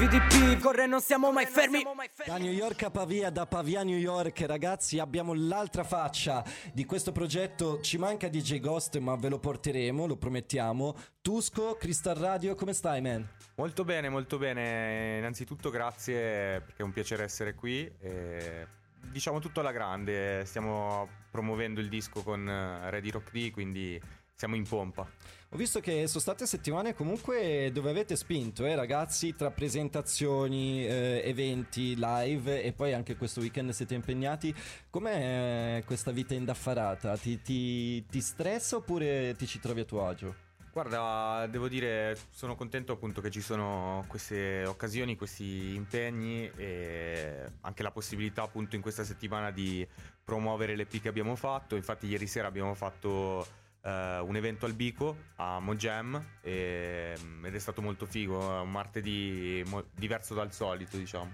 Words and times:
VDP 0.00 0.58
corre 0.62 0.86
non 0.86 1.02
siamo 1.02 1.30
mai 1.30 1.44
fermi 1.44 1.82
Da 2.24 2.38
New 2.38 2.50
York 2.50 2.84
a 2.84 2.90
Pavia, 2.90 3.28
da 3.28 3.44
Pavia 3.44 3.80
a 3.80 3.82
New 3.82 3.98
York, 3.98 4.40
ragazzi, 4.46 4.98
abbiamo 4.98 5.34
l'altra 5.34 5.84
faccia 5.84 6.42
di 6.72 6.86
questo 6.86 7.12
progetto. 7.12 7.82
Ci 7.82 7.98
manca 7.98 8.30
DJ 8.30 8.60
Ghost, 8.60 8.96
ma 8.96 9.14
ve 9.16 9.28
lo 9.28 9.38
porteremo, 9.38 10.06
lo 10.06 10.16
promettiamo. 10.16 10.96
Tusco, 11.20 11.76
Crystal 11.76 12.16
Radio, 12.16 12.54
come 12.54 12.72
stai, 12.72 13.02
man? 13.02 13.28
Molto 13.56 13.84
bene, 13.84 14.08
molto 14.08 14.38
bene. 14.38 15.18
Innanzitutto 15.18 15.68
grazie 15.68 16.62
perché 16.62 16.78
è 16.78 16.82
un 16.82 16.92
piacere 16.92 17.24
essere 17.24 17.52
qui. 17.52 17.86
E 18.00 18.66
diciamo 19.02 19.38
tutto 19.38 19.60
alla 19.60 19.72
grande, 19.72 20.46
stiamo 20.46 21.08
promuovendo 21.30 21.78
il 21.78 21.90
disco 21.90 22.22
con 22.22 22.48
eh, 22.48 22.88
Ready 22.88 23.10
Rock 23.10 23.32
D, 23.32 23.50
quindi 23.50 24.00
siamo 24.34 24.56
in 24.56 24.66
pompa. 24.66 25.06
Ho 25.52 25.56
visto 25.56 25.80
che 25.80 26.06
sono 26.06 26.20
state 26.20 26.46
settimane 26.46 26.94
comunque 26.94 27.70
dove 27.72 27.90
avete 27.90 28.14
spinto, 28.14 28.64
eh, 28.66 28.76
ragazzi, 28.76 29.34
tra 29.34 29.50
presentazioni, 29.50 30.86
eh, 30.86 31.22
eventi, 31.24 31.96
live 31.96 32.62
e 32.62 32.72
poi 32.72 32.92
anche 32.92 33.16
questo 33.16 33.40
weekend 33.40 33.70
siete 33.70 33.94
impegnati. 33.94 34.54
Com'è 34.88 35.78
eh, 35.78 35.84
questa 35.84 36.12
vita 36.12 36.34
indaffarata? 36.34 37.16
Ti, 37.16 37.42
ti, 37.42 38.06
ti 38.06 38.20
stressa 38.20 38.76
oppure 38.76 39.34
ti 39.36 39.48
ci 39.48 39.58
trovi 39.58 39.80
a 39.80 39.84
tuo 39.84 40.06
agio? 40.06 40.34
Guarda, 40.72 41.48
devo 41.50 41.66
dire, 41.66 42.16
sono 42.30 42.54
contento 42.54 42.92
appunto 42.92 43.20
che 43.20 43.32
ci 43.32 43.40
sono 43.40 44.04
queste 44.06 44.64
occasioni, 44.64 45.16
questi 45.16 45.74
impegni 45.74 46.48
e 46.54 47.44
anche 47.62 47.82
la 47.82 47.90
possibilità 47.90 48.42
appunto 48.42 48.76
in 48.76 48.82
questa 48.82 49.02
settimana 49.02 49.50
di 49.50 49.84
promuovere 50.22 50.76
l'EP 50.76 51.00
che 51.00 51.08
abbiamo 51.08 51.34
fatto. 51.34 51.74
Infatti 51.74 52.06
ieri 52.06 52.28
sera 52.28 52.46
abbiamo 52.46 52.74
fatto 52.74 53.44
uh, 53.82 53.88
un 54.24 54.36
evento 54.36 54.66
al 54.66 54.74
Bico 54.74 55.16
a 55.36 55.60
Mojam 55.60 56.22
e, 56.42 57.16
ed 57.44 57.54
è 57.54 57.58
stato 57.58 57.82
molto 57.82 58.06
figo, 58.06 58.38
un 58.62 58.70
martedì 58.70 59.62
mo- 59.66 59.86
diverso 59.94 60.34
dal 60.34 60.52
solito 60.52 60.96
diciamo. 60.96 61.30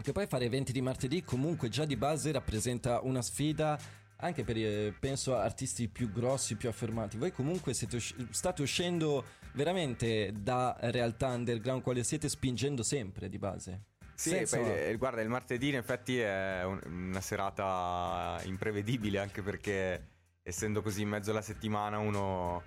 Che 0.00 0.12
poi 0.12 0.26
fare 0.26 0.44
eventi 0.44 0.72
di 0.72 0.80
martedì 0.80 1.24
comunque 1.24 1.68
già 1.68 1.84
di 1.84 1.96
base 1.96 2.30
rappresenta 2.30 3.00
una 3.02 3.22
sfida 3.22 3.78
anche 4.20 4.44
per, 4.44 4.56
eh, 4.56 4.94
penso, 4.98 5.36
artisti 5.36 5.88
più 5.88 6.10
grossi, 6.10 6.56
più 6.56 6.68
affermati. 6.68 7.16
Voi 7.16 7.32
comunque 7.32 7.72
usci- 7.72 8.26
state 8.30 8.62
uscendo 8.62 9.24
veramente 9.52 10.32
da 10.36 10.76
realtà 10.80 11.28
underground, 11.28 11.82
quale 11.82 12.02
siete 12.04 12.28
spingendo 12.28 12.82
sempre 12.82 13.28
di 13.28 13.38
base. 13.38 13.82
Sì, 14.14 14.44
poi, 14.50 14.72
eh, 14.72 14.96
guarda, 14.96 15.20
il 15.20 15.28
martedì 15.28 15.68
in 15.68 15.76
effetti 15.76 16.18
è 16.18 16.64
un- 16.64 16.80
una 16.84 17.20
serata 17.20 18.40
imprevedibile 18.44 19.20
anche 19.20 19.42
perché 19.42 20.17
essendo 20.48 20.80
così 20.80 21.02
in 21.02 21.08
mezzo 21.08 21.30
alla 21.30 21.42
settimana 21.42 21.98
uno 21.98 22.62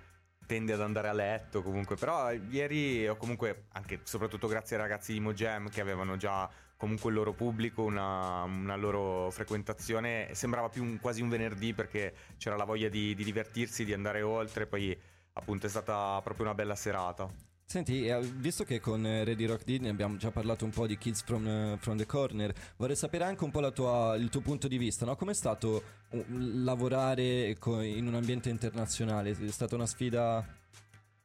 tende 0.46 0.72
ad 0.72 0.80
andare 0.80 1.08
a 1.08 1.12
letto 1.12 1.62
comunque. 1.62 1.96
Però 1.96 2.30
ieri 2.30 3.08
ho 3.08 3.16
comunque 3.16 3.66
anche 3.72 4.00
soprattutto 4.04 4.46
grazie 4.46 4.76
ai 4.76 4.82
ragazzi 4.82 5.12
di 5.12 5.20
Mojam 5.20 5.68
che 5.68 5.80
avevano 5.80 6.16
già 6.16 6.48
comunque 6.76 7.10
il 7.10 7.16
loro 7.16 7.32
pubblico 7.32 7.82
una, 7.82 8.42
una 8.42 8.76
loro 8.76 9.30
frequentazione 9.30 10.30
sembrava 10.32 10.68
più 10.68 10.82
un, 10.82 10.98
quasi 11.00 11.22
un 11.22 11.28
venerdì 11.28 11.74
perché 11.74 12.12
c'era 12.38 12.56
la 12.56 12.64
voglia 12.64 12.88
di, 12.88 13.14
di 13.14 13.22
divertirsi 13.22 13.84
di 13.84 13.92
andare 13.92 14.22
oltre 14.22 14.66
poi 14.66 15.00
appunto 15.34 15.66
è 15.66 15.68
stata 15.68 16.20
proprio 16.22 16.46
una 16.46 16.54
bella 16.54 16.74
serata 16.74 17.30
Senti, 17.72 18.06
eh, 18.06 18.20
visto 18.20 18.64
che 18.64 18.80
con 18.80 19.06
eh, 19.06 19.24
Ready 19.24 19.46
Rock 19.46 19.64
D 19.64 19.82
abbiamo 19.86 20.18
già 20.18 20.30
parlato 20.30 20.66
un 20.66 20.70
po' 20.72 20.86
di 20.86 20.98
Kids 20.98 21.22
from, 21.22 21.46
uh, 21.46 21.78
from 21.78 21.96
the 21.96 22.04
Corner, 22.04 22.52
vorrei 22.76 22.94
sapere 22.94 23.24
anche 23.24 23.44
un 23.44 23.50
po' 23.50 23.72
tua, 23.72 24.14
il 24.14 24.28
tuo 24.28 24.42
punto 24.42 24.68
di 24.68 24.76
vista, 24.76 25.06
no? 25.06 25.16
Com'è 25.16 25.32
stato 25.32 25.82
lavorare 26.10 27.56
in 27.56 28.06
un 28.06 28.14
ambiente 28.14 28.50
internazionale? 28.50 29.30
È 29.30 29.50
stata 29.50 29.74
una 29.74 29.86
sfida 29.86 30.46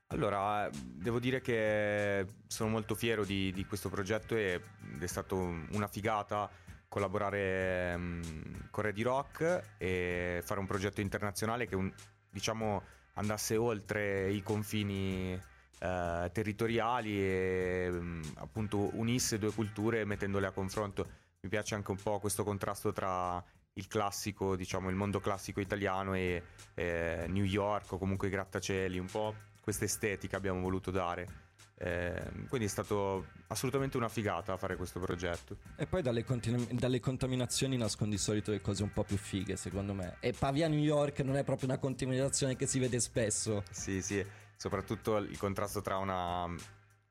allora, 0.08 0.70
devo 0.72 1.20
dire 1.20 1.42
che 1.42 2.26
sono 2.48 2.70
molto 2.70 2.96
fiero 2.96 3.26
di, 3.26 3.52
di 3.52 3.66
questo 3.66 3.90
progetto 3.90 4.38
ed 4.38 4.62
è 5.02 5.06
stata 5.06 5.36
una 5.36 5.88
figata 5.90 6.50
collaborare 6.88 7.94
um, 7.94 8.70
con 8.72 8.86
Ready 8.86 9.02
Rock 9.02 9.76
e 9.78 10.42
fare 10.46 10.62
un 10.62 10.66
progetto 10.66 11.02
internazionale 11.02 11.68
che 11.68 11.76
un, 11.76 11.92
diciamo 12.30 12.84
andasse 13.16 13.58
oltre 13.58 14.32
i 14.32 14.42
confini 14.42 15.38
eh, 15.80 16.30
territoriali 16.32 17.20
e 17.20 17.90
mh, 17.92 18.34
appunto 18.36 18.90
unisse 18.98 19.38
due 19.38 19.54
culture 19.54 20.06
mettendole 20.06 20.48
a 20.48 20.52
confronto. 20.52 21.08
Mi 21.42 21.50
piace 21.50 21.76
anche 21.76 21.92
un 21.92 21.98
po' 21.98 22.20
questo 22.20 22.44
contrasto 22.44 22.92
tra 22.92 23.44
il 23.74 23.88
classico, 23.88 24.56
diciamo 24.56 24.90
il 24.90 24.96
mondo 24.96 25.20
classico 25.20 25.60
italiano 25.60 26.16
e 26.16 26.42
eh, 26.74 27.26
New 27.30 27.44
York 27.44 27.92
o 27.92 27.98
comunque 27.98 28.28
i 28.28 28.32
grattacieli, 28.32 28.98
un 28.98 29.06
po' 29.06 29.36
questa 29.62 29.86
estetica 29.86 30.38
abbiamo 30.38 30.62
voluto 30.62 30.92
dare. 30.92 31.46
Eh, 31.80 32.32
quindi 32.50 32.66
è 32.66 32.70
stato 32.70 33.28
assolutamente 33.50 33.98
una 33.98 34.10
figata 34.10 34.58
fare 34.58 34.76
questo 34.78 35.00
progetto. 35.00 35.58
E 35.76 35.86
poi 35.86 36.02
dalle, 36.02 36.24
continu- 36.24 36.72
dalle, 36.72 37.00
contaminazioni 37.00 37.78
nascondi 37.78 38.16
di 38.16 38.22
solito 38.22 38.50
le 38.50 38.62
cose 38.62 38.82
un 38.82 38.92
po' 38.92 39.04
più 39.04 39.18
fighe, 39.18 39.56
secondo 39.58 39.94
me. 39.94 40.18
E 40.22 40.34
Pavia 40.34 40.68
New 40.68 40.80
York 40.80 41.20
non 41.20 41.36
è 41.36 41.44
proprio 41.44 41.68
una 41.70 41.78
contaminazione 41.78 42.56
che 42.56 42.66
si 42.66 42.80
vede 42.80 43.00
spesso. 43.00 43.64
Sì, 43.70 44.02
sì 44.02 44.26
soprattutto 44.58 45.18
il 45.18 45.38
contrasto 45.38 45.82
tra 45.82 45.98
una 45.98 46.54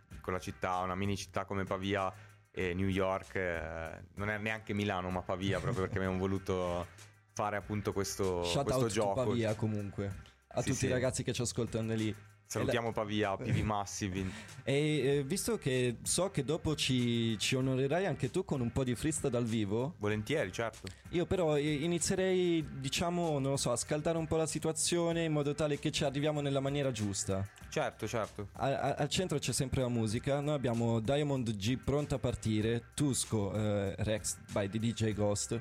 piccola 0.09 0.39
città, 0.39 0.79
una 0.79 0.95
mini 0.95 1.17
città 1.17 1.45
come 1.45 1.65
Pavia 1.65 2.13
e 2.51 2.75
New 2.75 2.89
York, 2.89 3.35
eh, 3.37 4.03
non 4.15 4.29
è 4.29 4.39
neanche 4.39 4.75
Milano 4.75 5.11
ma 5.11 5.23
Pavia 5.23 5.61
proprio 5.61 5.83
perché 5.85 5.99
abbiamo 5.99 6.19
voluto 6.19 6.87
fare 7.33 7.57
appunto 7.57 7.93
questo, 7.93 8.43
Shout 8.45 8.65
questo 8.65 8.83
out 8.83 8.93
gioco. 8.93 9.25
Pavia 9.25 9.55
comunque, 9.55 10.15
a 10.49 10.61
sì, 10.61 10.69
tutti 10.69 10.81
sì. 10.81 10.87
i 10.87 10.91
ragazzi 10.91 11.23
che 11.23 11.33
ci 11.33 11.43
ascoltano 11.43 11.95
lì. 11.95 12.15
Salutiamo 12.47 12.93
Pavia, 12.93 13.37
PV 13.39 13.59
Massive. 13.61 14.25
E 14.63 14.75
eh, 14.75 15.23
visto 15.25 15.59
che 15.59 15.97
so 16.03 16.31
che 16.31 16.45
dopo 16.45 16.75
ci, 16.75 17.37
ci, 17.39 17.57
onorerai 17.57 18.07
anche 18.07 18.31
tu 18.31 18.45
con 18.45 18.61
un 18.61 18.71
po' 18.71 18.85
di 18.85 18.95
freestyle 18.95 19.31
dal 19.31 19.45
vivo. 19.45 19.95
Volentieri, 19.99 20.53
certo. 20.53 20.89
Io 21.11 21.27
però 21.27 21.57
eh, 21.57 21.73
inizierei, 21.73 22.65
diciamo, 22.79 23.39
non 23.39 23.53
lo 23.53 23.57
so, 23.57 23.73
a 23.73 23.77
scaldare 23.77 24.17
un 24.19 24.27
po' 24.27 24.37
la 24.37 24.47
situazione 24.47 25.25
in 25.25 25.33
modo 25.33 25.55
tale 25.55 25.79
che 25.79 25.91
ci 25.91 26.05
arriviamo 26.05 26.41
nella 26.41 26.61
maniera 26.61 26.93
giusta. 26.93 27.47
Certo, 27.69 28.07
certo. 28.07 28.49
A, 28.55 28.67
a, 28.67 28.95
al 28.95 29.09
centro 29.09 29.39
c'è 29.39 29.53
sempre 29.53 29.81
la 29.81 29.89
musica. 29.89 30.41
Noi 30.41 30.55
abbiamo 30.55 31.01
Diamond 31.01 31.57
G 31.57 31.77
pronta 31.77 32.15
a 32.15 32.19
partire, 32.19 32.91
Tusco 32.95 33.53
eh, 33.53 33.95
Rex 33.99 34.37
by 34.53 34.69
DJ 34.69 35.13
Ghost. 35.13 35.61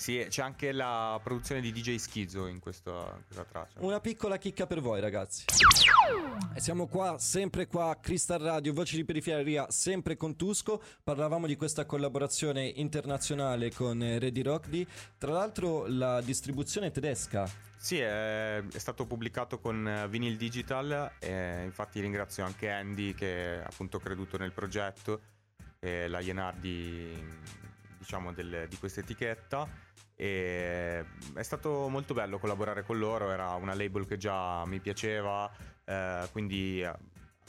Sì, 0.00 0.24
c'è 0.30 0.40
anche 0.40 0.72
la 0.72 1.20
produzione 1.22 1.60
di 1.60 1.72
DJ 1.72 1.96
Schizzo 1.96 2.46
in 2.46 2.58
questa, 2.58 3.12
in 3.14 3.22
questa 3.26 3.44
traccia. 3.44 3.80
Una 3.80 4.00
piccola 4.00 4.38
chicca 4.38 4.66
per 4.66 4.80
voi, 4.80 4.98
ragazzi. 4.98 5.44
E 6.54 6.58
siamo 6.58 6.86
qua, 6.86 7.18
sempre 7.18 7.66
qua, 7.66 7.98
Crystal 8.00 8.40
Radio, 8.40 8.72
Voci 8.72 8.96
di 8.96 9.04
Periferia, 9.04 9.66
sempre 9.68 10.16
con 10.16 10.36
Tusco. 10.36 10.82
Parlavamo 11.04 11.46
di 11.46 11.54
questa 11.54 11.84
collaborazione 11.84 12.64
internazionale 12.64 13.70
con 13.74 13.98
Ready 14.00 14.40
Rock 14.40 14.68
D. 14.68 14.86
Tra 15.18 15.32
l'altro 15.32 15.84
la 15.86 16.22
distribuzione 16.22 16.90
tedesca. 16.90 17.46
Sì, 17.76 17.98
è, 17.98 18.64
è 18.64 18.78
stato 18.78 19.04
pubblicato 19.04 19.58
con 19.58 20.06
Vinyl 20.08 20.38
Digital 20.38 21.12
e 21.18 21.62
infatti 21.64 22.00
ringrazio 22.00 22.42
anche 22.42 22.70
Andy 22.70 23.12
che 23.12 23.60
ha 23.62 23.66
appunto 23.66 23.98
creduto 23.98 24.38
nel 24.38 24.52
progetto 24.52 25.20
e 25.78 26.08
la 26.08 26.20
Ienardi 26.20 27.68
diciamo 28.00 28.32
del, 28.32 28.66
di 28.68 28.78
questa 28.78 29.00
etichetta 29.00 29.68
e 30.16 31.04
è 31.34 31.42
stato 31.42 31.88
molto 31.88 32.14
bello 32.14 32.38
collaborare 32.38 32.82
con 32.82 32.98
loro, 32.98 33.30
era 33.30 33.54
una 33.54 33.74
label 33.74 34.06
che 34.06 34.16
già 34.16 34.64
mi 34.66 34.80
piaceva, 34.80 35.50
eh, 35.84 36.28
quindi 36.32 36.80
eh, 36.80 36.92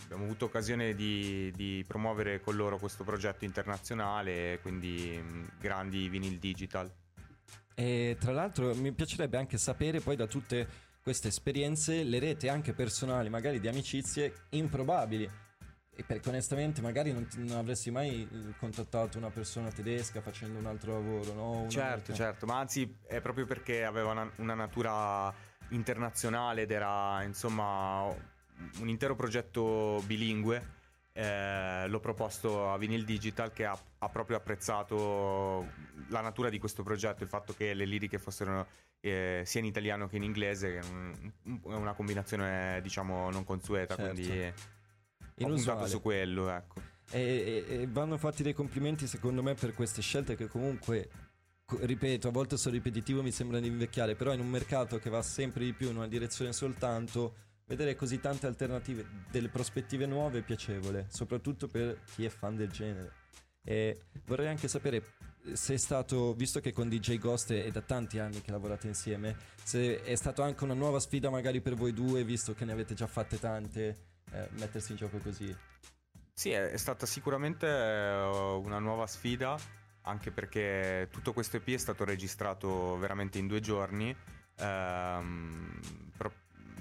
abbiamo 0.04 0.26
avuto 0.26 0.46
occasione 0.46 0.94
di, 0.94 1.52
di, 1.56 1.84
promuovere 1.88 2.40
con 2.42 2.56
loro 2.56 2.78
questo 2.78 3.04
progetto 3.04 3.46
internazionale, 3.46 4.60
quindi 4.62 5.20
mm, 5.22 5.44
grandi 5.60 6.08
vinyl 6.10 6.38
digital. 6.38 6.90
E 7.74 8.18
tra 8.20 8.32
l'altro 8.32 8.76
mi 8.76 8.92
piacerebbe 8.92 9.38
anche 9.38 9.58
sapere 9.58 10.00
poi 10.00 10.16
da 10.16 10.28
tutte 10.28 10.68
queste 11.02 11.30
esperienze 11.30 12.04
le 12.04 12.20
rete 12.20 12.48
anche 12.48 12.74
personali, 12.74 13.30
magari 13.30 13.60
di 13.60 13.68
amicizie 13.68 14.46
improbabili 14.50 15.30
e 15.94 16.04
perché 16.04 16.30
onestamente 16.30 16.82
magari 16.82 17.12
non, 17.12 17.28
non, 17.36 17.58
avresti 17.58 17.92
mai 17.92 18.22
eh, 18.22 18.54
contattato 18.58 19.18
una 19.18 19.30
persona 19.30 19.70
tedesca 19.72 20.22
facendo 20.22 20.58
un 20.58 20.66
altro 20.66 20.94
lavoro, 20.94 21.34
no? 21.34 21.52
Una 21.62 21.70
certo, 21.70 22.14
certo, 22.14 22.46
ma 22.46 22.60
anzi 22.60 22.98
è 23.06 23.20
proprio 23.20 23.46
perché 23.46 23.84
aveva 23.84 24.12
una, 24.12 24.32
una 24.38 24.54
natura 24.54 25.34
internazionale 25.70 26.64
ed 26.64 26.72
era 26.72 27.24
insomma 27.24 28.04
un 28.04 28.88
intero 28.88 29.16
progetto 29.16 30.02
bilingue. 30.06 30.80
Eh, 31.14 31.88
l'ho 31.90 32.00
proposto 32.00 32.72
a 32.72 32.78
Vinyl 32.78 33.04
Digital 33.04 33.52
che 33.52 33.66
ha, 33.66 33.78
ha, 33.98 34.08
proprio 34.08 34.38
apprezzato 34.38 35.68
la 36.08 36.22
natura 36.22 36.50
di 36.50 36.58
questo 36.58 36.84
progetto, 36.84 37.24
il 37.24 37.30
fatto 37.30 37.54
che 37.54 37.74
le 37.74 37.84
liriche 37.84 38.18
fossero 38.18 38.66
eh, 39.02 39.42
sia 39.46 39.60
in 39.60 39.66
italiano 39.66 40.08
che 40.08 40.16
in 40.16 40.24
inglese, 40.24 40.80
è 40.80 40.82
una 41.64 41.94
combinazione 41.94 42.80
diciamo 42.82 43.30
non 43.30 43.44
consueta, 43.44 43.96
certo. 43.96 44.14
quindi 44.14 44.54
inusuale. 45.42 45.88
Su 45.88 46.02
quello, 46.02 46.50
ecco. 46.50 46.82
E, 47.12 47.66
e, 47.68 47.82
e, 47.82 47.88
vanno 47.88 48.18
fatti 48.18 48.42
dei 48.42 48.54
complimenti 48.54 49.06
secondo 49.06 49.44
me 49.44 49.54
per 49.54 49.74
queste 49.74 50.02
scelte 50.02 50.36
che 50.36 50.48
comunque, 50.48 51.10
ripeto, 51.66 52.30
a 52.30 52.32
volte 52.32 52.58
sono 52.58 52.76
ripetitivo, 52.76 53.22
mi 53.22 53.32
sembra 53.32 53.60
di 53.60 53.68
invecchiare, 53.68 54.16
però 54.16 54.34
in 54.34 54.40
un 54.40 54.50
mercato 54.50 54.98
che 54.98 55.10
va 55.10 55.22
sempre 55.22 55.66
di 55.66 55.74
più 55.74 55.90
in 55.90 55.98
una 55.98 56.08
direzione 56.08 56.54
soltanto, 56.54 57.36
vedere 57.66 57.96
così 57.96 58.20
tante 58.20 58.48
alternative, 58.48 59.06
delle 59.30 59.50
prospettive 59.50 60.06
nuove 60.06 60.40
è 60.40 60.42
piacevole, 60.42 61.08
soprattutto 61.10 61.68
per 61.68 62.00
chi 62.14 62.26
è 62.26 62.30
fan 62.30 62.56
del 62.56 62.70
genere. 62.70 63.12
E 63.64 64.06
vorrei 64.26 64.48
anche 64.48 64.68
sapere 64.68 65.04
se 65.54 65.74
è 65.74 65.78
stato, 65.78 66.34
visto 66.34 66.60
che 66.60 66.72
con 66.72 66.88
DJ 66.88 67.18
Ghost 67.18 67.54
è 67.54 67.72
da 67.72 67.82
tanti 67.82 68.20
anni 68.20 68.42
che 68.42 68.52
lavorate 68.52 68.88
insieme, 68.88 69.36
se 69.64 70.02
è 70.02 70.16
stata 70.16 70.44
anche 70.44 70.64
una 70.64 70.74
nuova 70.74 71.00
sfida 71.00 71.30
magari 71.30 71.62
per 71.62 71.76
voi 71.76 71.94
due, 71.94 72.24
visto 72.24 72.54
che 72.54 72.66
ne 72.66 72.72
avete 72.72 72.94
già 72.94 73.08
fatte 73.08 73.40
tante, 73.40 74.11
eh, 74.32 74.50
mettersi 74.52 74.92
in 74.92 74.98
gioco 74.98 75.18
così. 75.18 75.56
Sì, 76.34 76.52
è 76.52 76.78
stata 76.78 77.06
sicuramente 77.06 77.68
eh, 77.68 78.24
una 78.56 78.80
nuova 78.80 79.06
sfida, 79.06 79.58
anche 80.04 80.32
perché 80.32 81.08
tutto 81.12 81.34
questo 81.34 81.58
EP 81.58 81.70
è 81.70 81.78
stato 81.78 82.04
registrato 82.04 82.98
veramente 82.98 83.38
in 83.38 83.48
due 83.48 83.60
giorni. 83.60 84.16
Ehm, 84.58 85.80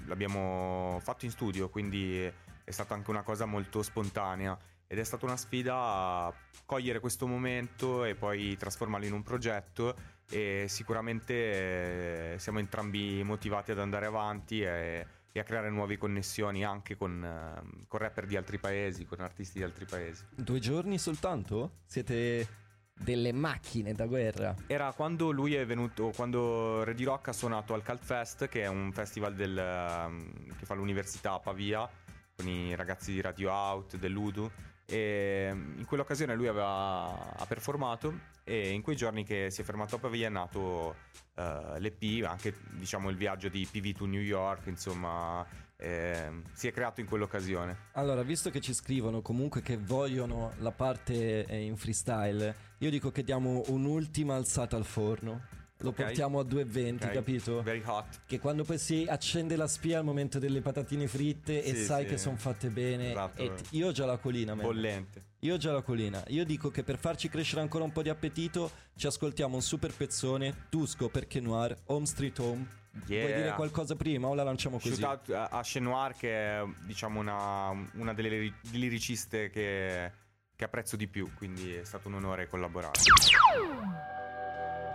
l'abbiamo 0.05 0.99
fatto 1.01 1.25
in 1.25 1.31
studio, 1.31 1.69
quindi 1.69 2.23
è 2.23 2.71
stata 2.71 2.93
anche 2.93 3.09
una 3.09 3.23
cosa 3.23 3.45
molto 3.45 3.81
spontanea 3.81 4.57
ed 4.87 4.99
è 4.99 5.03
stata 5.03 5.25
una 5.25 5.37
sfida 5.37 6.33
cogliere 6.65 6.99
questo 6.99 7.25
momento 7.25 8.03
e 8.03 8.15
poi 8.15 8.57
trasformarlo 8.57 9.05
in 9.05 9.13
un 9.13 9.23
progetto 9.23 9.95
e 10.29 10.65
sicuramente 10.67 12.33
eh, 12.33 12.39
siamo 12.39 12.59
entrambi 12.59 13.23
motivati 13.23 13.71
ad 13.71 13.79
andare 13.79 14.05
avanti 14.05 14.61
e, 14.61 15.05
e 15.31 15.39
a 15.39 15.43
creare 15.43 15.69
nuove 15.69 15.97
connessioni 15.97 16.63
anche 16.65 16.95
con, 16.95 17.23
eh, 17.23 17.85
con, 17.87 17.99
rapper 17.99 18.25
di 18.25 18.35
altri 18.35 18.57
paesi, 18.57 19.05
con 19.05 19.19
artisti 19.21 19.59
di 19.59 19.63
altri 19.63 19.85
paesi. 19.85 20.25
Due 20.35 20.59
giorni 20.59 20.97
soltanto? 20.97 21.79
Siete 21.85 22.59
delle 22.93 23.31
macchine 23.31 23.93
da 23.93 24.05
guerra. 24.05 24.55
Era 24.67 24.91
quando 24.93 25.31
lui 25.31 25.55
è 25.55 25.65
venuto, 25.65 26.11
quando 26.15 26.83
Ready 26.83 27.03
Rock 27.03 27.29
ha 27.29 27.33
suonato 27.33 27.73
al 27.73 27.83
Cult 27.83 28.03
Fest, 28.03 28.47
che 28.47 28.63
è 28.63 28.67
un 28.67 28.91
festival 28.91 29.33
del, 29.33 29.57
um, 29.57 30.55
che 30.57 30.65
fa 30.65 30.73
l'università 30.73 31.33
a 31.33 31.39
Pavia, 31.39 31.89
con 32.35 32.47
i 32.47 32.75
ragazzi 32.75 33.11
di 33.11 33.21
Radio 33.21 33.51
Out, 33.51 33.97
dell'Udu. 33.97 34.49
E 34.91 35.49
in 35.77 35.85
quell'occasione 35.85 36.35
lui 36.35 36.47
aveva 36.47 37.33
ha 37.33 37.45
performato 37.45 38.13
e 38.43 38.71
in 38.71 38.81
quei 38.81 38.97
giorni 38.97 39.23
che 39.23 39.49
si 39.49 39.61
è 39.61 39.63
fermato 39.63 39.95
a 39.95 39.99
Pavia 39.99 40.27
è 40.27 40.29
nato 40.29 40.95
uh, 41.35 41.77
l'EP, 41.77 42.25
anche 42.25 42.53
diciamo 42.71 43.09
il 43.09 43.15
viaggio 43.15 43.47
di 43.47 43.65
PV 43.69 43.93
to 43.93 44.05
New 44.05 44.19
York, 44.19 44.67
insomma 44.67 45.45
eh, 45.77 46.41
si 46.53 46.67
è 46.67 46.71
creato 46.71 46.99
in 46.99 47.07
quell'occasione. 47.07 47.77
Allora, 47.93 48.21
visto 48.21 48.49
che 48.49 48.59
ci 48.59 48.73
scrivono 48.73 49.21
comunque 49.21 49.61
che 49.61 49.77
vogliono 49.77 50.51
la 50.57 50.71
parte 50.71 51.45
eh, 51.45 51.63
in 51.63 51.77
freestyle, 51.77 52.55
io 52.79 52.89
dico 52.89 53.11
che 53.11 53.23
diamo 53.23 53.63
un'ultima 53.67 54.35
alzata 54.35 54.75
al 54.75 54.85
forno. 54.85 55.59
Lo 55.81 55.89
okay. 55.89 56.05
portiamo 56.05 56.39
a 56.39 56.43
2,20, 56.43 56.95
okay. 56.95 57.13
capito? 57.13 57.61
Very 57.61 57.81
hot. 57.85 58.21
Che 58.25 58.39
quando 58.39 58.63
poi 58.63 58.77
si 58.77 59.05
accende 59.07 59.55
la 59.55 59.67
spia 59.67 59.99
al 59.99 60.03
momento 60.03 60.39
delle 60.39 60.61
patatine 60.61 61.07
fritte 61.07 61.61
sì, 61.63 61.69
e 61.69 61.75
sai 61.75 62.03
sì. 62.03 62.09
che 62.09 62.17
sono 62.17 62.35
fatte 62.35 62.69
bene. 62.69 63.11
Esatto. 63.11 63.41
E 63.41 63.53
t- 63.53 63.67
io 63.71 63.87
ho 63.87 63.91
già 63.91 64.05
la 64.05 64.17
colina, 64.17 64.53
man. 64.55 64.65
Bollente. 64.65 65.29
Io 65.39 65.55
ho 65.55 65.57
già 65.57 65.71
la 65.71 65.81
colina. 65.81 66.23
Io 66.27 66.45
dico 66.45 66.69
che 66.69 66.83
per 66.83 66.97
farci 66.97 67.27
crescere 67.29 67.61
ancora 67.61 67.83
un 67.83 67.91
po' 67.91 68.03
di 68.03 68.09
appetito, 68.09 68.69
ci 68.95 69.07
ascoltiamo 69.07 69.55
un 69.55 69.61
super 69.61 69.91
pezzone, 69.93 70.67
Tusco 70.69 71.09
perché 71.09 71.39
Noir, 71.39 71.75
Home 71.85 72.05
Street 72.05 72.37
Home 72.39 72.79
Yeah. 73.05 73.25
Vuoi 73.25 73.41
dire 73.41 73.53
qualcosa 73.53 73.95
prima 73.95 74.27
o 74.27 74.33
la 74.33 74.43
lanciamo 74.43 74.77
così? 74.77 74.95
Shootout 74.95 75.29
a, 75.29 75.45
a 75.45 75.61
Chenoir 75.61 76.13
che 76.13 76.29
è 76.29 76.63
diciamo 76.81 77.21
una, 77.21 77.69
una 77.93 78.13
delle 78.13 78.53
liriciste 78.71 79.49
che, 79.49 80.11
che, 80.55 80.63
apprezzo 80.63 80.97
di 80.97 81.07
più, 81.07 81.31
quindi 81.35 81.73
è 81.73 81.85
stato 81.85 82.09
un 82.09 82.15
onore 82.15 82.49
collaborare. 82.49 82.99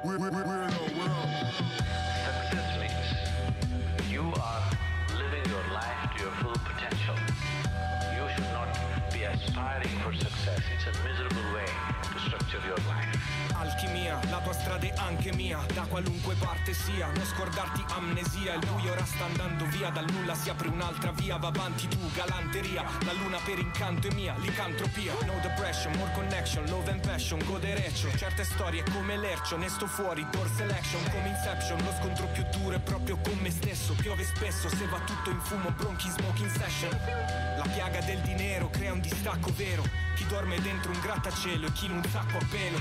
We're, 0.06 0.18
we're, 0.18 0.30
we're 0.30 0.70
the 0.70 0.92
world. 0.96 2.85
For 10.06 10.14
success. 10.14 10.62
It's 10.74 10.86
a 10.86 11.02
miserable 11.02 11.42
way 11.52 11.66
to 11.66 12.18
structure 12.20 12.62
your 12.64 12.78
life. 12.86 13.36
Alchimia 13.58 14.20
La 14.30 14.38
tua 14.38 14.52
strada 14.52 14.86
è 14.86 14.92
anche 14.96 15.32
mia, 15.32 15.58
da 15.72 15.82
qualunque 15.82 16.34
parte 16.34 16.74
sia 16.74 17.06
Non 17.06 17.24
scordarti 17.24 17.84
amnesia, 17.88 18.54
il 18.54 18.66
buio 18.66 18.92
ora 18.92 19.04
sta 19.04 19.24
andando 19.24 19.64
via 19.66 19.88
Dal 19.88 20.04
nulla 20.10 20.34
si 20.34 20.50
apre 20.50 20.68
un'altra 20.68 21.10
via, 21.12 21.36
va 21.36 21.48
avanti 21.48 21.88
tu, 21.88 21.98
galanteria. 22.12 22.84
La 23.04 23.12
luna 23.12 23.38
per 23.44 23.58
incanto 23.58 24.08
è 24.08 24.12
mia, 24.12 24.34
licantropia. 24.38 25.14
No 25.24 25.38
depression, 25.40 25.92
more 25.96 26.12
connection, 26.12 26.64
love 26.68 26.90
and 26.90 27.00
passion, 27.00 27.42
godereccio 27.44 28.14
Certe 28.16 28.44
storie 28.44 28.84
come 28.92 29.16
lercio, 29.16 29.56
ne 29.56 29.68
sto 29.68 29.86
fuori, 29.86 30.26
door 30.30 30.48
selection. 30.54 31.02
Come 31.10 31.28
Inception, 31.28 31.78
lo 31.82 31.92
scontro 31.98 32.26
più 32.26 32.44
duro 32.52 32.76
è 32.76 32.80
proprio 32.80 33.18
con 33.18 33.38
me 33.38 33.50
stesso. 33.50 33.94
Piove 33.94 34.24
spesso, 34.24 34.68
se 34.68 34.86
va 34.86 34.98
tutto 35.00 35.30
in 35.30 35.40
fumo, 35.40 35.70
bronchi 35.70 36.08
smoking 36.10 36.50
session. 36.50 36.90
La 37.56 37.66
piaga 37.72 38.00
del 38.00 38.20
dinero 38.20 38.68
crea 38.70 38.92
un 38.92 39.00
distacco 39.00 39.50
vero 39.54 39.95
Chi 40.14 40.26
dorme 40.26 40.60
dentro 40.60 40.92
un 40.92 41.00
grattacielo 41.00 41.66
e 41.66 41.72
chi 41.72 41.86
in 41.86 41.92
un 41.92 42.04
sacco 42.04 42.38
a 42.38 42.46
pelo 42.50 42.78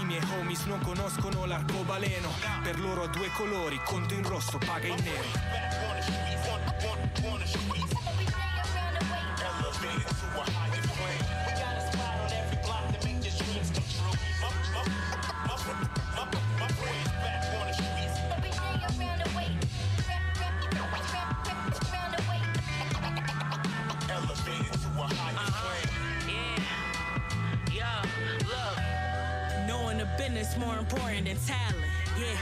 I 0.00 0.04
miei 0.04 0.22
homies 0.32 0.64
non 0.64 0.80
conoscono 0.80 1.44
l'arcobaleno 1.44 2.30
Per 2.62 2.80
loro 2.80 3.04
ha 3.04 3.08
due 3.08 3.30
colori, 3.36 3.80
conto 3.84 4.14
in 4.14 4.26
rosso, 4.26 4.58
paga 4.58 4.86
in 4.86 4.96
nero 5.02 5.86
more 30.58 30.76
important 30.78 31.24
than 31.26 31.36
talent. 31.46 31.84
Yeah, 32.18 32.36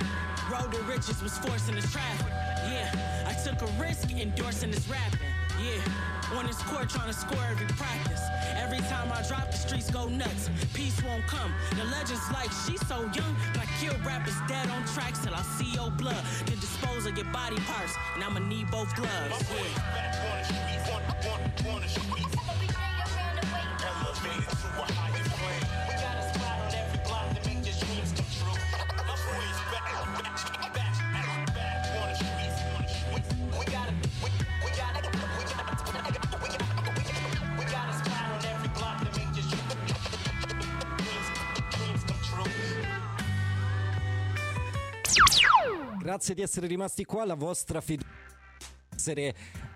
road 0.51 0.73
to 0.73 0.83
riches 0.83 1.23
was 1.23 1.39
forcing 1.39 1.75
this 1.75 1.91
traffic. 1.93 2.27
Yeah, 2.71 2.91
I 3.27 3.33
took 3.45 3.63
a 3.63 3.71
risk 3.81 4.11
endorsing 4.13 4.71
this 4.71 4.89
rapping. 4.89 5.21
Yeah, 5.63 6.37
on 6.37 6.47
this 6.47 6.61
court 6.63 6.89
trying 6.91 7.07
to 7.07 7.13
score 7.13 7.45
every 7.49 7.67
practice. 7.77 8.21
Every 8.57 8.79
time 8.89 9.13
I 9.13 9.23
drop, 9.29 9.51
the 9.51 9.57
streets 9.57 9.91
go 9.91 10.09
nuts. 10.09 10.51
Peace 10.75 11.01
won't 11.05 11.27
come. 11.27 11.53
The 11.77 11.85
legends 11.85 12.29
like 12.33 12.51
she's 12.67 12.85
so 12.89 13.03
young, 13.15 13.37
but 13.53 13.63
I 13.63 13.67
kill 13.81 13.95
rappers 14.05 14.37
dead 14.49 14.69
on 14.71 14.85
tracks 14.87 15.21
till 15.25 15.35
I 15.35 15.43
see 15.43 15.71
your 15.73 15.91
blood. 15.91 16.25
Then 16.47 16.59
dispose 16.59 17.07
of 17.07 17.17
your 17.17 17.27
body 17.27 17.57
parts, 17.67 17.95
and 18.15 18.25
I'ma 18.25 18.41
need 18.41 18.71
both 18.71 18.95
gloves. 18.97 19.45
Yeah. 19.51 19.87
Grazie 46.07 46.35
di 46.35 46.41
essere 46.41 46.69
rimasti 46.69 47.05
qua. 47.05 47.25
La 47.25 47.35
vostra 47.35 47.81
fiducia 47.81 48.07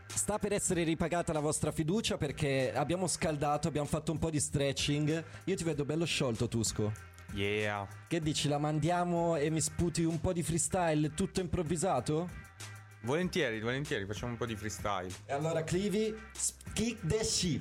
sta 0.07 0.39
per 0.39 0.53
essere 0.53 0.85
ripagata 0.85 1.33
la 1.33 1.41
vostra 1.41 1.73
fiducia 1.73 2.19
perché 2.19 2.73
abbiamo 2.73 3.09
scaldato, 3.09 3.67
abbiamo 3.67 3.89
fatto 3.89 4.13
un 4.13 4.21
po' 4.21 4.31
di 4.31 4.39
stretching. 4.39 5.25
Io 5.47 5.57
ti 5.57 5.65
vedo 5.65 5.85
bello 5.85 6.05
sciolto, 6.05 6.47
Tusco. 6.47 6.93
Yeah. 7.33 7.85
Che 8.07 8.21
dici? 8.21 8.47
La 8.47 8.59
mandiamo 8.59 9.35
e 9.35 9.51
mi 9.51 9.61
sputi 9.61 10.05
un 10.05 10.21
po' 10.21 10.33
di 10.33 10.45
freestyle 10.45 11.15
tutto 11.15 11.41
improvvisato? 11.41 12.29
Volentieri, 13.01 13.61
volentieri, 13.61 14.07
facciamo 14.07 14.31
un 14.31 14.39
po' 14.39 14.47
di 14.47 14.55
freestyle. 14.55 15.13
E 15.27 15.33
allora, 15.33 15.65
Clivi, 15.65 16.15
kick 16.73 17.05
the 17.09 17.25
shit. 17.25 17.61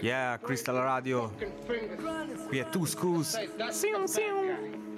Yeah, 0.00 0.38
Crystal 0.38 0.76
Radio. 0.76 1.30
Qui 2.48 2.56
è 2.56 2.66
Tuscus. 2.70 3.38
Sium, 3.68 4.04
sium. 4.06 4.88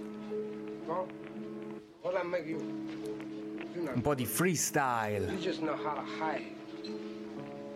Un 2.05 4.01
po' 4.03 4.15
di 4.15 4.27
freestyle. 4.27 5.31
You 5.31 5.39
just 5.39 5.63
know 5.63 5.77
how 5.77 5.95
to 5.95 6.03
hide. 6.03 6.51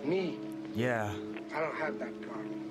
Me. 0.02 0.38
Yeah. 0.75 1.11
I 1.54 1.61
don't 1.61 1.76
have 1.76 1.99
that 1.99 2.21
problem. 2.21 2.71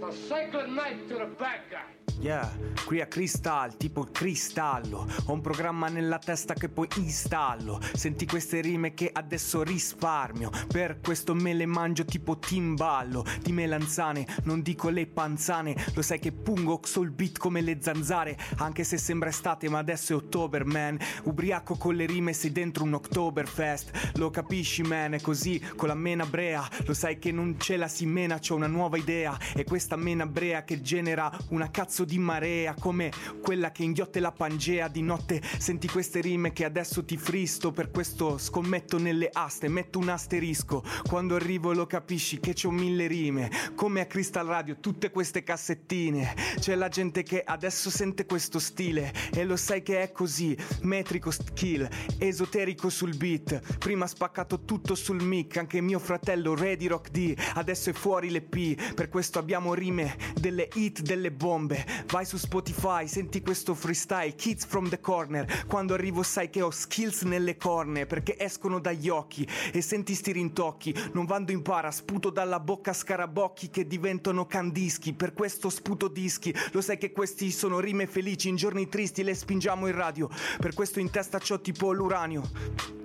So 0.00 0.10
cycle 0.28 0.66
knife 0.68 1.08
to 1.08 1.14
the 1.14 1.26
bad 1.38 1.60
guy. 1.70 2.03
Yeah, 2.20 2.50
qui 2.86 3.00
a 3.00 3.06
Crystal, 3.06 3.76
tipo 3.76 4.02
il 4.02 4.10
cristallo. 4.10 5.06
Ho 5.26 5.32
un 5.32 5.40
programma 5.40 5.88
nella 5.88 6.18
testa 6.18 6.54
che 6.54 6.68
poi 6.68 6.88
installo. 6.96 7.80
Senti 7.92 8.24
queste 8.24 8.60
rime 8.60 8.94
che 8.94 9.10
adesso 9.12 9.62
risparmio. 9.62 10.50
Per 10.68 11.00
questo 11.00 11.34
me 11.34 11.52
le 11.52 11.66
mangio 11.66 12.04
tipo 12.04 12.38
timballo. 12.38 13.26
Di 13.42 13.52
melanzane, 13.52 14.26
non 14.44 14.62
dico 14.62 14.88
le 14.88 15.06
panzane. 15.06 15.76
Lo 15.94 16.02
sai 16.02 16.18
che 16.18 16.32
pungo 16.32 16.80
sul 16.84 17.10
beat 17.10 17.36
come 17.36 17.60
le 17.60 17.78
zanzare. 17.80 18.38
Anche 18.56 18.84
se 18.84 18.96
sembra 18.96 19.28
estate, 19.28 19.68
ma 19.68 19.78
adesso 19.78 20.12
è 20.12 20.16
ottober, 20.16 20.64
man. 20.64 20.98
Ubriaco 21.24 21.76
con 21.76 21.94
le 21.94 22.06
rime, 22.06 22.32
sei 22.32 22.52
dentro 22.52 22.84
un 22.84 22.94
Oktoberfest. 22.94 24.12
Lo 24.16 24.30
capisci, 24.30 24.82
man? 24.82 25.14
È 25.14 25.20
così 25.20 25.60
con 25.76 25.88
la 25.88 25.94
mena 25.94 26.24
brea. 26.24 26.66
Lo 26.86 26.94
sai 26.94 27.18
che 27.18 27.32
non 27.32 27.56
ce 27.58 27.76
la 27.76 27.88
si 27.88 28.06
mena, 28.06 28.38
c'ho 28.38 28.54
una 28.54 28.66
nuova 28.66 28.96
idea. 28.96 29.36
E 29.54 29.64
questa 29.64 29.96
mena 29.96 30.26
brea 30.26 30.64
che 30.64 30.80
genera 30.80 31.30
una 31.48 31.70
cazzo 31.70 32.03
di 32.04 32.14
di 32.14 32.18
marea 32.20 32.74
come 32.78 33.10
quella 33.42 33.72
che 33.72 33.82
inghiotte 33.82 34.20
la 34.20 34.30
Pangea 34.30 34.86
di 34.86 35.02
notte. 35.02 35.42
Senti 35.58 35.88
queste 35.88 36.20
rime 36.20 36.52
che 36.52 36.64
adesso 36.64 37.04
ti 37.04 37.16
fristo 37.16 37.72
per 37.72 37.90
questo 37.90 38.38
scommetto 38.38 38.98
nelle 38.98 39.28
aste. 39.32 39.66
Metto 39.66 39.98
un 39.98 40.08
asterisco 40.08 40.84
quando 41.08 41.34
arrivo 41.34 41.72
lo 41.72 41.86
capisci 41.86 42.38
che 42.38 42.52
c'ho 42.52 42.70
mille 42.70 43.08
rime. 43.08 43.50
Come 43.74 44.00
a 44.00 44.06
Crystal 44.06 44.46
Radio 44.46 44.78
tutte 44.78 45.10
queste 45.10 45.42
cassettine. 45.42 46.34
C'è 46.60 46.76
la 46.76 46.88
gente 46.88 47.24
che 47.24 47.42
adesso 47.44 47.90
sente 47.90 48.26
questo 48.26 48.60
stile 48.60 49.12
e 49.34 49.44
lo 49.44 49.56
sai 49.56 49.82
che 49.82 50.00
è 50.00 50.12
così. 50.12 50.56
Metrico 50.82 51.32
skill 51.32 51.88
esoterico 52.18 52.88
sul 52.90 53.16
beat. 53.16 53.78
Prima 53.78 54.06
spaccato 54.06 54.64
tutto 54.64 54.94
sul 54.94 55.20
mic 55.20 55.56
anche 55.56 55.80
mio 55.80 55.98
fratello 55.98 56.54
Ready 56.54 56.86
Rock 56.86 57.10
D. 57.10 57.34
Adesso 57.54 57.90
è 57.90 57.92
fuori 57.92 58.30
le 58.30 58.42
P 58.42 58.92
per 58.94 59.08
questo 59.08 59.40
abbiamo 59.40 59.74
rime 59.74 60.16
delle 60.38 60.68
hit 60.74 61.00
delle 61.00 61.32
bombe 61.32 61.93
Vai 62.06 62.24
su 62.24 62.36
Spotify, 62.36 63.06
senti 63.06 63.40
questo 63.40 63.74
freestyle, 63.74 64.34
Kids 64.34 64.64
from 64.64 64.88
the 64.88 65.00
Corner. 65.00 65.64
Quando 65.66 65.94
arrivo 65.94 66.22
sai 66.22 66.50
che 66.50 66.62
ho 66.62 66.70
skills 66.70 67.22
nelle 67.22 67.56
corne, 67.56 68.06
perché 68.06 68.38
escono 68.38 68.78
dagli 68.78 69.08
occhi. 69.08 69.46
E 69.72 69.80
senti 69.80 70.14
sti 70.14 70.32
rintocchi, 70.32 70.94
non 71.12 71.26
vado 71.26 71.52
in 71.52 71.62
para, 71.62 71.90
sputo 71.90 72.30
dalla 72.30 72.60
bocca 72.60 72.92
scarabocchi 72.92 73.70
che 73.70 73.86
diventano 73.86 74.46
candischi. 74.46 75.12
Per 75.12 75.32
questo 75.32 75.70
sputo 75.70 76.08
dischi, 76.08 76.54
lo 76.72 76.80
sai 76.80 76.98
che 76.98 77.12
questi 77.12 77.50
sono 77.50 77.80
rime 77.80 78.06
felici, 78.06 78.48
in 78.48 78.56
giorni 78.56 78.88
tristi 78.88 79.22
le 79.22 79.34
spingiamo 79.34 79.86
in 79.86 79.94
radio. 79.94 80.28
Per 80.58 80.74
questo 80.74 81.00
in 81.00 81.10
testa 81.10 81.38
c'ho 81.38 81.60
tipo 81.60 81.92
l'uranio 81.92 83.03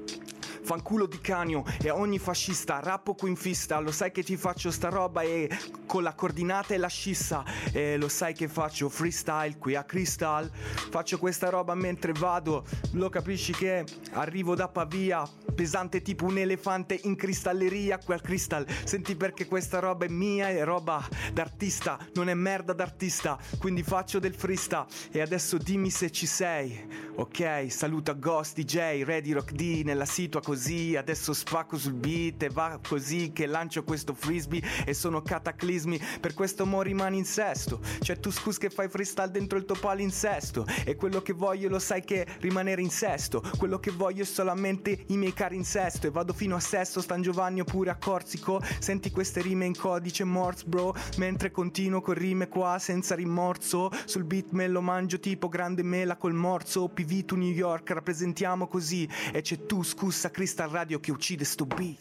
fanculo 0.70 1.08
di 1.08 1.20
canio 1.20 1.64
e 1.82 1.90
ogni 1.90 2.20
fascista, 2.20 2.80
rappo 2.80 3.16
qui 3.16 3.30
in 3.30 3.36
fista, 3.36 3.80
lo 3.80 3.92
sai 3.92 4.12
che 4.12 4.22
ti 4.22 4.38
faccio 4.38 4.70
sta 4.70 4.90
roba 4.90 5.24
e 5.24 5.50
con 5.88 6.04
la 6.04 6.14
coordinata 6.14 6.76
e 6.76 6.78
la 6.78 6.88
scissa, 6.88 7.44
e 7.72 7.98
lo 7.98 8.08
sai 8.08 8.36
che 8.36 8.48
faccio 8.48 8.88
freestyle 8.88 9.58
qui 9.58 9.74
a 9.74 9.84
Crystal, 9.84 10.48
faccio 10.92 11.18
questa 11.18 11.50
roba 11.50 11.74
mentre 11.74 12.12
vado, 12.12 12.68
lo 12.92 13.10
capisci 13.10 13.52
che 13.52 13.84
arrivo 14.12 14.54
da 14.54 14.68
Pavia, 14.68 15.28
pesante 15.56 16.04
tipo 16.04 16.26
un 16.26 16.38
elefante 16.38 17.00
in 17.02 17.16
cristalleria 17.16 17.98
qui 17.98 18.14
al 18.14 18.22
Crystal, 18.22 18.64
senti 18.84 19.16
perché 19.16 19.48
questa 19.48 19.80
roba 19.80 20.06
è 20.06 20.10
mia, 20.10 20.50
è 20.50 20.64
roba 20.64 21.04
d'artista, 21.34 21.98
non 22.14 22.30
è 22.30 22.36
merda 22.36 22.74
d'artista, 22.74 23.40
quindi 23.58 23.82
faccio 23.82 24.20
del 24.20 24.36
freestyle. 24.36 24.86
E 25.10 25.20
adesso 25.20 25.58
dimmi 25.58 25.90
se 25.90 26.12
ci 26.12 26.28
sei, 26.28 26.88
ok, 27.16 27.72
saluta 27.72 28.14
Ghost 28.14 28.60
DJ, 28.60 29.02
Ready 29.02 29.32
Rock 29.32 29.54
D 29.54 29.82
nella 29.84 30.06
situa 30.06 30.42
così 30.42 30.58
così, 30.60 30.98
adesso 30.98 31.32
spacco 31.32 31.78
sul 31.78 31.94
beat 31.94 32.44
e 32.44 32.50
va 32.50 32.82
così 32.86 33.32
che 33.32 33.46
lancio 33.46 33.86
questo 33.86 34.14
frisbee 34.14 34.62
e 34.86 34.94
sono 34.94 35.22
cataclismi, 35.22 35.98
per 36.20 36.34
questo 36.34 36.66
mo 36.66 36.82
rimani 36.82 37.18
in 37.18 37.24
sesto. 37.24 37.80
Cioè 38.02 38.20
tu 38.20 38.30
scus 38.30 38.58
che 38.58 38.70
fai 38.70 38.90
freestyle 38.90 39.32
dentro 39.32 39.58
il 39.58 39.64
tuo 39.64 39.78
palinsesto. 39.80 40.66
E 40.84 40.98
quello 40.98 41.22
che 41.22 41.32
voglio 41.32 41.70
lo 41.70 41.80
sai 41.80 42.04
che 42.04 42.28
rimanere 42.40 42.82
in 42.82 42.90
sesto, 42.90 43.42
quello 43.58 43.80
che 43.80 43.92
voglio 43.92 44.24
è 44.24 44.26
solamente 44.26 45.06
i 45.08 45.16
miei 45.16 45.32
cari 45.32 45.56
in 45.56 45.64
sesto. 45.64 46.08
E 46.08 46.10
vado 46.10 46.34
fino 46.34 46.58
a 46.58 46.60
sesto, 46.60 47.00
Stan 47.00 47.22
Giovanni 47.22 47.62
oppure 47.62 47.92
a 47.92 47.96
Corsico, 47.96 48.62
senti 48.80 49.12
queste 49.12 49.42
rime 49.42 49.66
in 49.66 49.78
codice 49.78 50.26
Morse 50.26 50.66
bro, 50.66 50.94
mentre 51.16 51.52
continuo 51.52 52.02
con 52.02 52.16
rime 52.16 52.50
qua 52.50 52.80
senza 52.80 53.16
rimorso, 53.16 53.90
sul 54.04 54.26
beat 54.26 54.52
me 54.52 54.68
lo 54.68 54.82
mangio 54.82 55.22
tipo 55.22 55.48
grande 55.48 55.84
mela 55.84 56.18
col 56.18 56.34
morso, 56.34 56.90
PV 56.90 57.24
to 57.24 57.36
New 57.38 57.54
York 57.54 57.92
rappresentiamo 57.92 58.68
così. 58.68 59.08
E 59.32 59.40
c'è 59.40 59.66
tu 59.66 59.84
scusa 59.84 60.30
Cristo 60.30 60.48
Crystal 60.50 60.70
Radio 60.70 61.00
che 61.00 61.12
uccide 61.12 61.46
sto 61.46 61.68
beat. 61.68 62.00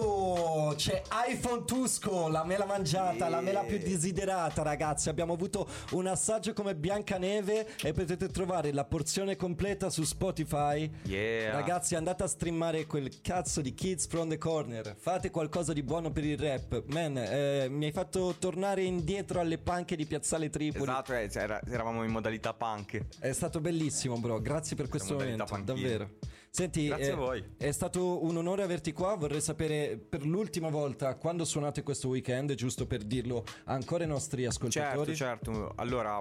Oh, 0.00 0.74
c'è 0.74 1.00
iPhone 1.28 1.64
Tusco, 1.64 2.26
la 2.26 2.44
mela 2.44 2.64
mangiata, 2.64 3.12
yeah. 3.12 3.28
la 3.28 3.40
mela 3.40 3.62
più 3.62 3.78
desiderata, 3.78 4.62
ragazzi. 4.62 5.08
Abbiamo 5.08 5.34
avuto 5.34 5.68
un 5.92 6.08
assaggio 6.08 6.52
come 6.54 6.74
Biancaneve 6.74 7.76
e 7.80 7.92
potete 7.92 8.30
trovare 8.30 8.72
la 8.72 8.84
porzione 8.84 9.36
completa 9.36 9.90
su 9.90 10.02
Spotify. 10.02 10.90
Yeah. 11.04 11.52
Ragazzi, 11.52 11.94
andate 11.94 12.24
a 12.24 12.26
streamare 12.26 12.84
quel 12.86 13.20
cazzo 13.20 13.60
di 13.60 13.72
Kids 13.72 14.08
from 14.08 14.28
the 14.28 14.38
Corner. 14.38 14.96
Fate 14.98 15.30
qualcosa 15.30 15.72
di 15.72 15.84
buono 15.84 16.10
per 16.10 16.24
il 16.24 16.36
rap. 16.36 16.82
Man, 16.88 17.16
eh, 17.16 17.68
mi 17.70 17.84
hai 17.84 17.92
fatto 17.92 18.34
tornare 18.40 18.82
indietro 18.82 19.38
alle 19.38 19.58
panche 19.58 19.94
di 19.94 20.04
Piazzale 20.04 20.50
Tripoli. 20.50 20.82
Esatto, 20.82 21.12
eh, 21.14 21.30
era, 21.32 21.60
eravamo 21.64 22.02
in 22.02 22.10
modalità 22.10 22.52
punk. 22.54 23.20
È 23.20 23.30
stato 23.30 23.60
bellissimo, 23.60 24.18
bro. 24.18 24.40
Grazie 24.40 24.74
per 24.74 24.88
questo 24.88 25.14
momento, 25.14 25.60
davvero. 25.62 26.10
Senti, 26.58 26.88
Grazie 26.88 27.10
eh, 27.10 27.12
a 27.12 27.14
voi. 27.14 27.54
È 27.56 27.70
stato 27.70 28.24
un 28.24 28.36
onore 28.36 28.64
averti 28.64 28.92
qua. 28.92 29.14
Vorrei 29.14 29.40
sapere 29.40 29.96
per 29.96 30.26
l'ultima 30.26 30.70
volta 30.70 31.14
quando 31.14 31.44
suonate 31.44 31.84
questo 31.84 32.08
weekend, 32.08 32.52
giusto 32.54 32.84
per 32.84 33.04
dirlo 33.04 33.44
ancora 33.66 34.02
ai 34.02 34.08
nostri 34.08 34.44
ascoltatori. 34.44 35.14
Certo, 35.14 35.52
certo. 35.52 35.72
Allora, 35.76 36.18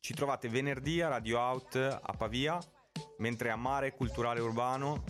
ci 0.00 0.12
trovate 0.12 0.50
venerdì 0.50 1.00
a 1.00 1.08
Radio 1.08 1.38
Out 1.38 1.76
a 1.76 2.12
Pavia, 2.12 2.58
mentre 3.20 3.48
a 3.48 3.56
Mare 3.56 3.94
Culturale 3.94 4.40
Urbano 4.40 5.02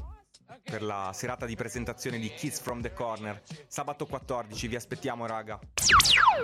per 0.62 0.84
la 0.84 1.11
serata 1.12 1.46
di 1.46 1.56
presentazione 1.56 2.20
di 2.20 2.28
Kids 2.28 2.61
from 2.61 2.80
the 2.80 2.92
Corner. 2.92 3.42
Sabato 3.66 4.06
14, 4.06 4.68
vi 4.68 4.76
aspettiamo, 4.76 5.26
raga. 5.26 5.58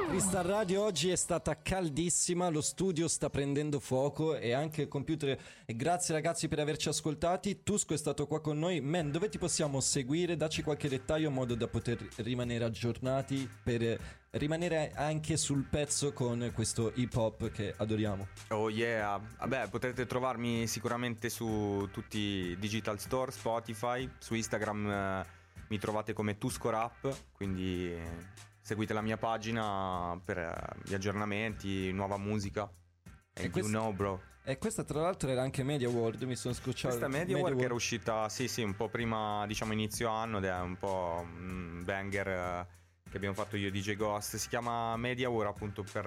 Crystal 0.08 0.44
Radio 0.44 0.82
oggi 0.84 1.10
è 1.10 1.16
stata 1.16 1.60
caldissima, 1.60 2.48
lo 2.48 2.60
studio 2.60 3.08
sta 3.08 3.28
prendendo 3.28 3.80
fuoco 3.80 4.36
e 4.36 4.52
anche 4.52 4.82
il 4.82 4.88
computer. 4.88 5.36
Grazie 5.66 6.14
ragazzi 6.14 6.46
per 6.46 6.60
averci 6.60 6.88
ascoltati. 6.88 7.62
Tusco 7.64 7.94
è 7.94 7.96
stato 7.96 8.26
qua 8.28 8.40
con 8.40 8.58
noi. 8.58 8.80
Men, 8.80 9.10
dove 9.10 9.28
ti 9.28 9.38
possiamo 9.38 9.80
seguire? 9.80 10.36
Dacci 10.36 10.62
qualche 10.62 10.88
dettaglio 10.88 11.28
in 11.28 11.34
modo 11.34 11.56
da 11.56 11.66
poter 11.66 12.06
rimanere 12.16 12.64
aggiornati 12.64 13.48
per 13.62 13.98
rimanere 14.30 14.92
anche 14.94 15.36
sul 15.36 15.64
pezzo 15.64 16.12
con 16.12 16.52
questo 16.54 16.92
hip 16.94 17.14
hop 17.16 17.50
che 17.50 17.74
adoriamo. 17.76 18.28
Oh 18.50 18.70
yeah, 18.70 19.20
vabbè 19.38 19.70
potrete 19.70 20.06
trovarmi 20.06 20.68
sicuramente 20.68 21.28
su 21.28 21.88
tutti 21.90 22.18
i 22.18 22.56
digital 22.58 23.00
store, 23.00 23.32
Spotify, 23.32 24.08
su 24.18 24.34
Instagram 24.34 24.88
eh, 24.88 25.26
mi 25.68 25.78
trovate 25.78 26.12
come 26.12 26.38
Tusco 26.38 26.70
Rap, 26.70 27.12
quindi 27.32 27.96
seguite 28.60 28.92
la 28.92 29.00
mia 29.00 29.16
pagina 29.16 30.20
per 30.24 30.38
uh, 30.38 30.80
gli 30.88 30.94
aggiornamenti, 30.94 31.92
nuova 31.92 32.16
musica. 32.16 32.70
E 33.32 33.50
questo, 33.50 33.70
you 33.70 33.80
know 33.80 33.92
bro. 33.92 34.20
E 34.42 34.58
questa 34.58 34.84
tra 34.84 35.00
l'altro 35.00 35.30
era 35.30 35.42
anche 35.42 35.62
Media 35.62 35.88
World, 35.88 36.22
mi 36.22 36.36
sono 36.36 36.54
scocciato. 36.54 36.96
Questa 36.96 37.08
Media, 37.08 37.34
Media 37.34 37.42
World 37.42 37.60
era 37.60 37.74
uscita, 37.74 38.28
sì 38.28 38.48
sì, 38.48 38.62
un 38.62 38.74
po' 38.74 38.88
prima, 38.88 39.44
diciamo 39.46 39.72
inizio 39.72 40.08
anno 40.08 40.38
ed 40.38 40.44
è 40.44 40.58
un 40.58 40.76
po' 40.76 41.24
un 41.24 41.82
banger... 41.84 42.66
Uh, 42.66 42.78
che 43.10 43.16
abbiamo 43.16 43.34
fatto 43.34 43.56
io 43.56 43.68
e 43.68 43.70
DJ 43.72 43.96
Ghost. 43.96 44.36
Si 44.36 44.48
chiama 44.48 44.96
Media 44.96 45.28
War 45.28 45.48
appunto 45.48 45.82
per 45.82 46.06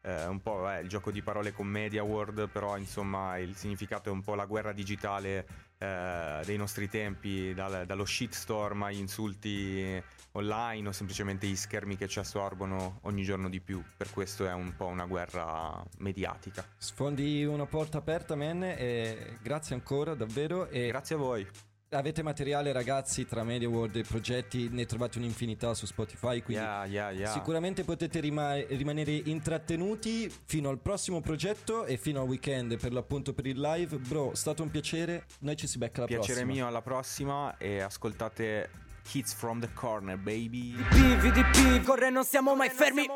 eh, 0.00 0.26
un 0.26 0.40
po' 0.40 0.68
eh, 0.70 0.80
il 0.80 0.88
gioco 0.88 1.10
di 1.10 1.22
parole 1.22 1.52
con 1.52 1.66
Media 1.66 2.02
World, 2.02 2.48
però 2.48 2.76
insomma 2.78 3.36
il 3.38 3.54
significato 3.54 4.08
è 4.08 4.12
un 4.12 4.22
po' 4.22 4.34
la 4.34 4.46
guerra 4.46 4.72
digitale 4.72 5.46
eh, 5.78 6.40
dei 6.44 6.56
nostri 6.56 6.88
tempi, 6.88 7.52
dal, 7.54 7.84
dallo 7.86 8.04
shitstorm 8.04 8.82
agli 8.84 8.98
insulti 8.98 10.02
online 10.32 10.88
o 10.88 10.92
semplicemente 10.92 11.46
gli 11.46 11.56
schermi 11.56 11.96
che 11.96 12.08
ci 12.08 12.18
assorbono 12.18 13.00
ogni 13.02 13.22
giorno 13.22 13.48
di 13.48 13.60
più. 13.60 13.82
Per 13.96 14.10
questo 14.10 14.46
è 14.46 14.52
un 14.52 14.74
po' 14.76 14.86
una 14.86 15.06
guerra 15.06 15.82
mediatica. 15.98 16.64
Sfondi 16.76 17.44
una 17.44 17.66
porta 17.66 17.98
aperta, 17.98 18.34
man, 18.36 18.62
e 18.62 19.38
grazie 19.42 19.74
ancora 19.74 20.14
davvero. 20.14 20.68
E 20.68 20.88
grazie 20.88 21.14
a 21.14 21.18
voi. 21.18 21.46
Avete 21.90 22.22
materiale 22.24 22.72
ragazzi 22.72 23.26
tra 23.26 23.44
Media 23.44 23.68
World 23.68 23.94
e 23.94 24.02
progetti, 24.02 24.68
ne 24.68 24.86
trovate 24.86 25.18
un'infinità 25.18 25.72
su 25.72 25.86
Spotify, 25.86 26.42
quindi 26.42 26.64
yeah, 26.64 26.84
yeah, 26.84 27.10
yeah. 27.10 27.30
sicuramente 27.30 27.84
potete 27.84 28.18
rima- 28.18 28.56
rimanere 28.56 29.12
intrattenuti 29.12 30.28
fino 30.46 30.68
al 30.68 30.80
prossimo 30.80 31.20
progetto 31.20 31.84
e 31.84 31.96
fino 31.96 32.22
al 32.22 32.26
weekend 32.26 32.76
per 32.76 32.92
l'appunto 32.92 33.32
per 33.32 33.46
il 33.46 33.60
live. 33.60 33.98
Bro, 33.98 34.32
è 34.32 34.34
stato 34.34 34.64
un 34.64 34.70
piacere, 34.70 35.26
noi 35.40 35.56
ci 35.56 35.68
si 35.68 35.78
becca 35.78 35.98
alla 35.98 36.06
piacere 36.06 36.44
prossima. 36.44 36.46
Piacere 36.46 36.60
mio, 36.60 36.66
alla 36.66 36.82
prossima 36.82 37.56
e 37.56 37.80
ascoltate 37.80 38.70
Kids 39.04 39.32
from 39.32 39.60
the 39.60 39.72
Corner, 39.72 40.16
baby. 40.16 40.72
PVDP, 40.72 41.84
corre 41.84 42.10
non 42.10 42.24
siamo 42.24 42.56
mai 42.56 42.68
fermi. 42.68 43.06